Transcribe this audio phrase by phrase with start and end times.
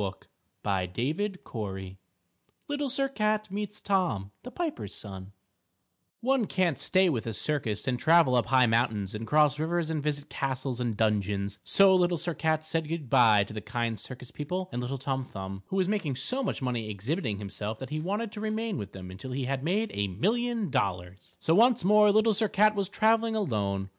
[0.00, 0.18] LITTLE
[0.64, 1.96] SIR CAT
[2.68, 5.32] Little Sir Cat Meets Tom, the Piper's Son
[6.22, 10.02] One can't stay with a circus and travel up high mountains and cross rivers and
[10.02, 14.30] visit castles and dungeons, so Little Sir Cat said good by to the kind circus
[14.30, 18.00] people and little Tom Thumb, who was making so much money exhibiting himself that he
[18.00, 21.36] wanted to remain with them until he had made a million dollars.
[21.40, 23.90] So once more Little Sir Cat was traveling alone.